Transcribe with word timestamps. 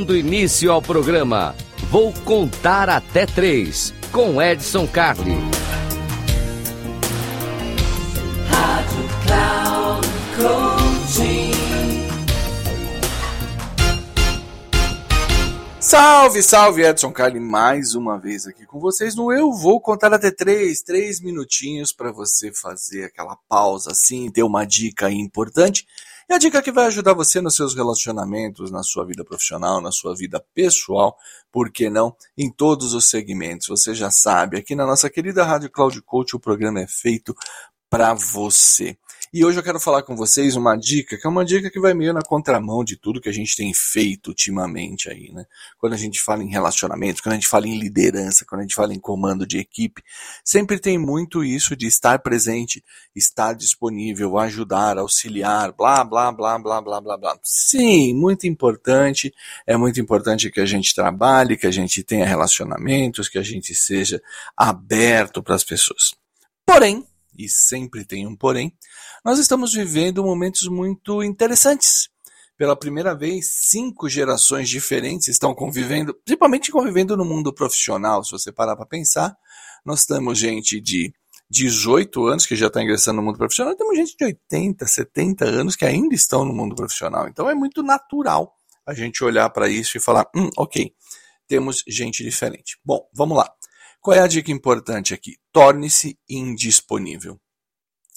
Dando 0.00 0.16
início 0.16 0.72
ao 0.72 0.80
programa, 0.80 1.54
vou 1.90 2.10
contar 2.24 2.88
até 2.88 3.26
três 3.26 3.92
com 4.10 4.40
Edson 4.40 4.86
Carli. 4.86 5.36
Salve, 15.78 16.42
salve, 16.42 16.82
Edson 16.82 17.12
Carli, 17.12 17.38
mais 17.38 17.94
uma 17.94 18.16
vez 18.18 18.46
aqui 18.46 18.64
com 18.64 18.80
vocês 18.80 19.14
no 19.14 19.30
Eu 19.30 19.52
Vou 19.52 19.82
Contar 19.82 20.14
Até 20.14 20.30
Três, 20.30 20.80
três 20.80 21.20
minutinhos 21.20 21.92
para 21.92 22.10
você 22.10 22.50
fazer 22.50 23.04
aquela 23.04 23.36
pausa 23.46 23.90
assim, 23.90 24.30
ter 24.30 24.44
uma 24.44 24.64
dica 24.64 25.10
importante 25.10 25.86
e 26.30 26.32
a 26.32 26.38
dica 26.38 26.62
que 26.62 26.70
vai 26.70 26.86
ajudar 26.86 27.12
você 27.12 27.40
nos 27.40 27.56
seus 27.56 27.74
relacionamentos, 27.74 28.70
na 28.70 28.84
sua 28.84 29.04
vida 29.04 29.24
profissional, 29.24 29.80
na 29.80 29.90
sua 29.90 30.14
vida 30.14 30.40
pessoal, 30.54 31.16
por 31.50 31.72
que 31.72 31.90
não, 31.90 32.14
em 32.38 32.48
todos 32.48 32.94
os 32.94 33.10
segmentos. 33.10 33.66
Você 33.66 33.96
já 33.96 34.12
sabe, 34.12 34.56
aqui 34.56 34.76
na 34.76 34.86
nossa 34.86 35.10
querida 35.10 35.42
Rádio 35.42 35.68
Cloud 35.70 36.00
Coach, 36.02 36.36
o 36.36 36.40
programa 36.40 36.78
é 36.78 36.86
feito 36.86 37.34
para 37.90 38.14
você. 38.14 38.96
E 39.32 39.44
hoje 39.44 39.60
eu 39.60 39.62
quero 39.62 39.78
falar 39.78 40.02
com 40.02 40.16
vocês 40.16 40.56
uma 40.56 40.76
dica, 40.76 41.16
que 41.16 41.24
é 41.24 41.30
uma 41.30 41.44
dica 41.44 41.70
que 41.70 41.78
vai 41.78 41.94
meio 41.94 42.12
na 42.12 42.20
contramão 42.20 42.82
de 42.82 42.96
tudo 42.96 43.20
que 43.20 43.28
a 43.28 43.32
gente 43.32 43.56
tem 43.56 43.72
feito 43.72 44.26
ultimamente 44.26 45.08
aí, 45.08 45.30
né? 45.30 45.44
Quando 45.78 45.92
a 45.92 45.96
gente 45.96 46.20
fala 46.20 46.42
em 46.42 46.50
relacionamento, 46.50 47.22
quando 47.22 47.34
a 47.34 47.36
gente 47.36 47.46
fala 47.46 47.68
em 47.68 47.78
liderança, 47.78 48.44
quando 48.44 48.58
a 48.58 48.62
gente 48.64 48.74
fala 48.74 48.92
em 48.92 48.98
comando 48.98 49.46
de 49.46 49.56
equipe, 49.56 50.02
sempre 50.44 50.80
tem 50.80 50.98
muito 50.98 51.44
isso 51.44 51.76
de 51.76 51.86
estar 51.86 52.18
presente, 52.18 52.82
estar 53.14 53.52
disponível, 53.52 54.36
ajudar, 54.36 54.98
auxiliar, 54.98 55.70
blá, 55.70 56.02
blá, 56.02 56.32
blá, 56.32 56.58
blá, 56.58 56.80
blá, 56.82 57.00
blá, 57.00 57.16
blá. 57.16 57.38
Sim, 57.44 58.12
muito 58.14 58.48
importante, 58.48 59.32
é 59.64 59.76
muito 59.76 60.00
importante 60.00 60.50
que 60.50 60.60
a 60.60 60.66
gente 60.66 60.92
trabalhe, 60.92 61.56
que 61.56 61.68
a 61.68 61.70
gente 61.70 62.02
tenha 62.02 62.26
relacionamentos, 62.26 63.28
que 63.28 63.38
a 63.38 63.44
gente 63.44 63.76
seja 63.76 64.20
aberto 64.56 65.40
para 65.40 65.54
as 65.54 65.62
pessoas. 65.62 66.16
Porém, 66.66 67.06
e 67.36 67.48
sempre 67.48 68.04
tem 68.04 68.26
um 68.26 68.36
porém, 68.36 68.72
nós 69.24 69.38
estamos 69.38 69.72
vivendo 69.72 70.22
momentos 70.22 70.68
muito 70.68 71.22
interessantes. 71.22 72.08
Pela 72.56 72.76
primeira 72.76 73.14
vez, 73.14 73.68
cinco 73.70 74.08
gerações 74.08 74.68
diferentes 74.68 75.28
estão 75.28 75.54
convivendo, 75.54 76.14
principalmente 76.24 76.70
convivendo 76.70 77.16
no 77.16 77.24
mundo 77.24 77.54
profissional. 77.54 78.22
Se 78.22 78.32
você 78.32 78.52
parar 78.52 78.76
para 78.76 78.84
pensar, 78.84 79.34
nós 79.84 80.04
temos 80.04 80.38
gente 80.38 80.78
de 80.80 81.12
18 81.50 82.26
anos 82.26 82.46
que 82.46 82.54
já 82.54 82.68
está 82.68 82.82
ingressando 82.82 83.16
no 83.16 83.22
mundo 83.26 83.38
profissional, 83.38 83.74
temos 83.74 83.96
gente 83.96 84.16
de 84.16 84.24
80, 84.24 84.86
70 84.86 85.44
anos 85.46 85.74
que 85.74 85.84
ainda 85.84 86.14
estão 86.14 86.44
no 86.44 86.52
mundo 86.52 86.76
profissional. 86.76 87.28
Então 87.28 87.50
é 87.50 87.54
muito 87.54 87.82
natural 87.82 88.54
a 88.86 88.94
gente 88.94 89.24
olhar 89.24 89.50
para 89.50 89.68
isso 89.68 89.96
e 89.96 90.00
falar: 90.00 90.28
hum, 90.34 90.48
ok, 90.56 90.92
temos 91.48 91.82
gente 91.88 92.22
diferente. 92.22 92.78
Bom, 92.84 93.08
vamos 93.12 93.36
lá. 93.36 93.50
Qual 94.00 94.16
é 94.16 94.20
a 94.20 94.26
dica 94.26 94.50
importante 94.50 95.12
aqui? 95.12 95.36
Torne-se 95.52 96.18
indisponível. 96.28 97.38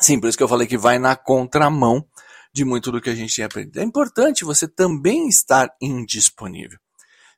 Sim, 0.00 0.18
por 0.18 0.28
isso 0.28 0.36
que 0.36 0.44
eu 0.44 0.48
falei 0.48 0.66
que 0.66 0.78
vai 0.78 0.98
na 0.98 1.14
contramão 1.16 2.06
de 2.52 2.64
muito 2.64 2.90
do 2.90 3.00
que 3.00 3.10
a 3.10 3.14
gente 3.14 3.36
tem 3.36 3.44
aprendido. 3.44 3.78
É 3.78 3.82
importante 3.82 4.44
você 4.44 4.66
também 4.66 5.28
estar 5.28 5.68
indisponível. 5.80 6.78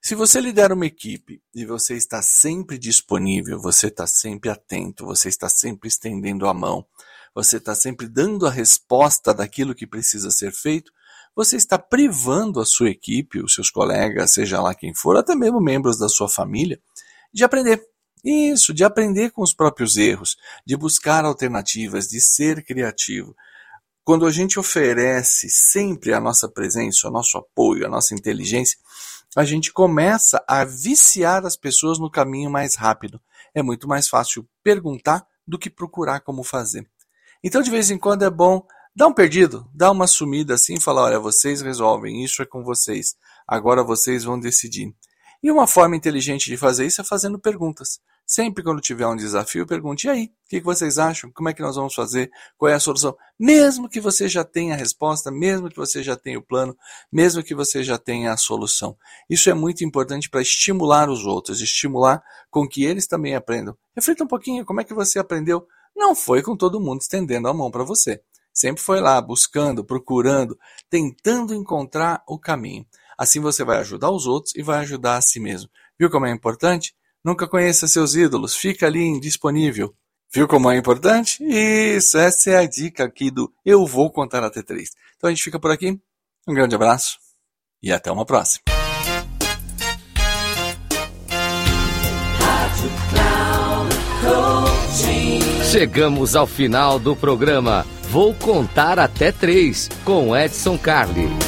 Se 0.00 0.14
você 0.14 0.40
lidera 0.40 0.74
uma 0.74 0.86
equipe 0.86 1.42
e 1.52 1.64
você 1.64 1.94
está 1.94 2.22
sempre 2.22 2.78
disponível, 2.78 3.60
você 3.60 3.88
está 3.88 4.06
sempre 4.06 4.48
atento, 4.48 5.04
você 5.04 5.28
está 5.28 5.48
sempre 5.48 5.88
estendendo 5.88 6.46
a 6.46 6.54
mão, 6.54 6.86
você 7.34 7.56
está 7.56 7.74
sempre 7.74 8.06
dando 8.06 8.46
a 8.46 8.50
resposta 8.50 9.34
daquilo 9.34 9.74
que 9.74 9.86
precisa 9.86 10.30
ser 10.30 10.52
feito, 10.52 10.92
você 11.34 11.56
está 11.56 11.76
privando 11.78 12.60
a 12.60 12.64
sua 12.64 12.90
equipe, 12.90 13.42
os 13.42 13.54
seus 13.54 13.70
colegas, 13.70 14.32
seja 14.32 14.60
lá 14.60 14.72
quem 14.74 14.94
for, 14.94 15.16
até 15.16 15.34
mesmo 15.34 15.60
membros 15.60 15.98
da 15.98 16.08
sua 16.08 16.28
família, 16.28 16.80
de 17.32 17.42
aprender. 17.42 17.84
Isso, 18.24 18.74
de 18.74 18.84
aprender 18.84 19.30
com 19.30 19.42
os 19.42 19.54
próprios 19.54 19.96
erros, 19.96 20.36
de 20.66 20.76
buscar 20.76 21.24
alternativas, 21.24 22.08
de 22.08 22.20
ser 22.20 22.64
criativo. 22.64 23.34
Quando 24.04 24.26
a 24.26 24.30
gente 24.30 24.58
oferece 24.58 25.48
sempre 25.50 26.12
a 26.12 26.20
nossa 26.20 26.48
presença, 26.48 27.08
o 27.08 27.10
nosso 27.10 27.36
apoio, 27.36 27.86
a 27.86 27.90
nossa 27.90 28.14
inteligência, 28.14 28.78
a 29.36 29.44
gente 29.44 29.72
começa 29.72 30.42
a 30.48 30.64
viciar 30.64 31.44
as 31.44 31.56
pessoas 31.56 31.98
no 31.98 32.10
caminho 32.10 32.50
mais 32.50 32.74
rápido. 32.74 33.20
É 33.54 33.62
muito 33.62 33.86
mais 33.86 34.08
fácil 34.08 34.48
perguntar 34.62 35.26
do 35.46 35.58
que 35.58 35.70
procurar 35.70 36.20
como 36.20 36.42
fazer. 36.42 36.88
Então, 37.42 37.62
de 37.62 37.70
vez 37.70 37.90
em 37.90 37.98
quando 37.98 38.24
é 38.24 38.30
bom 38.30 38.66
dar 38.94 39.06
um 39.06 39.12
perdido, 39.12 39.68
dar 39.72 39.90
uma 39.90 40.06
sumida 40.06 40.54
assim 40.54 40.74
e 40.74 40.80
falar: 40.80 41.02
olha, 41.04 41.20
vocês 41.20 41.60
resolvem, 41.60 42.24
isso 42.24 42.42
é 42.42 42.46
com 42.46 42.64
vocês, 42.64 43.14
agora 43.46 43.84
vocês 43.84 44.24
vão 44.24 44.40
decidir. 44.40 44.92
E 45.42 45.50
uma 45.50 45.66
forma 45.66 45.96
inteligente 45.96 46.46
de 46.46 46.56
fazer 46.56 46.86
isso 46.86 47.00
é 47.00 47.04
fazendo 47.04 47.38
perguntas. 47.38 48.00
Sempre 48.26 48.62
quando 48.62 48.80
tiver 48.80 49.06
um 49.06 49.16
desafio, 49.16 49.66
pergunte: 49.66 50.06
e 50.06 50.10
aí, 50.10 50.24
o 50.24 50.48
que 50.48 50.60
vocês 50.60 50.98
acham? 50.98 51.30
Como 51.32 51.48
é 51.48 51.54
que 51.54 51.62
nós 51.62 51.76
vamos 51.76 51.94
fazer? 51.94 52.30
Qual 52.58 52.70
é 52.70 52.74
a 52.74 52.80
solução? 52.80 53.16
Mesmo 53.38 53.88
que 53.88 54.00
você 54.00 54.28
já 54.28 54.44
tenha 54.44 54.74
a 54.74 54.76
resposta, 54.76 55.30
mesmo 55.30 55.70
que 55.70 55.76
você 55.76 56.02
já 56.02 56.14
tenha 56.14 56.38
o 56.38 56.42
plano, 56.42 56.76
mesmo 57.10 57.42
que 57.42 57.54
você 57.54 57.82
já 57.82 57.96
tenha 57.96 58.32
a 58.32 58.36
solução. 58.36 58.96
Isso 59.30 59.48
é 59.48 59.54
muito 59.54 59.82
importante 59.82 60.28
para 60.28 60.42
estimular 60.42 61.08
os 61.08 61.24
outros, 61.24 61.62
estimular 61.62 62.22
com 62.50 62.68
que 62.68 62.84
eles 62.84 63.06
também 63.06 63.34
aprendam. 63.34 63.74
Reflita 63.96 64.24
um 64.24 64.28
pouquinho 64.28 64.64
como 64.64 64.80
é 64.80 64.84
que 64.84 64.92
você 64.92 65.18
aprendeu. 65.18 65.66
Não 65.96 66.14
foi 66.14 66.42
com 66.42 66.54
todo 66.56 66.80
mundo 66.80 67.00
estendendo 67.00 67.48
a 67.48 67.54
mão 67.54 67.70
para 67.70 67.82
você. 67.82 68.20
Sempre 68.52 68.82
foi 68.82 69.00
lá, 69.00 69.20
buscando, 69.22 69.84
procurando, 69.84 70.58
tentando 70.90 71.54
encontrar 71.54 72.22
o 72.26 72.38
caminho. 72.38 72.84
Assim 73.18 73.40
você 73.40 73.64
vai 73.64 73.78
ajudar 73.78 74.10
os 74.12 74.26
outros 74.26 74.54
e 74.54 74.62
vai 74.62 74.78
ajudar 74.78 75.16
a 75.16 75.20
si 75.20 75.40
mesmo. 75.40 75.68
Viu 75.98 76.08
como 76.08 76.26
é 76.26 76.30
importante? 76.30 76.94
Nunca 77.24 77.48
conheça 77.48 77.88
seus 77.88 78.14
ídolos, 78.14 78.54
fica 78.54 78.86
ali 78.86 79.02
indisponível. 79.02 79.92
Viu 80.32 80.46
como 80.46 80.70
é 80.70 80.76
importante? 80.76 81.42
Isso, 81.42 82.16
essa 82.16 82.50
é 82.50 82.56
a 82.56 82.66
dica 82.66 83.04
aqui 83.04 83.30
do 83.30 83.52
Eu 83.64 83.84
Vou 83.84 84.10
Contar 84.10 84.44
até 84.44 84.62
três. 84.62 84.90
Então 85.16 85.28
a 85.28 85.30
gente 85.32 85.42
fica 85.42 85.58
por 85.58 85.70
aqui. 85.70 85.98
Um 86.46 86.54
grande 86.54 86.74
abraço 86.74 87.18
e 87.82 87.90
até 87.90 88.10
uma 88.12 88.24
próxima. 88.24 88.62
Chegamos 95.70 96.34
ao 96.34 96.46
final 96.46 96.98
do 96.98 97.14
programa. 97.14 97.84
Vou 98.10 98.34
contar 98.34 98.98
até 98.98 99.30
três 99.30 99.88
com 100.04 100.34
Edson 100.34 100.78
Carli. 100.78 101.47